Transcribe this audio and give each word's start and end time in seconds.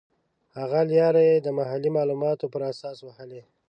هغه 0.59 0.79
لیارې 0.91 1.23
یې 1.29 1.37
د 1.45 1.47
محلي 1.57 1.89
معلوماتو 1.97 2.51
پر 2.53 2.61
اساس 2.71 2.97
وهلې. 3.01 3.41